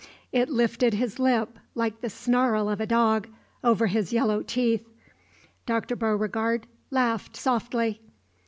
[0.31, 3.27] It lifted his lip, like the snarl of a dog,
[3.63, 4.89] over his yellow teeth.
[5.67, 5.95] Dr.
[5.95, 8.01] Beauregard laughed softly.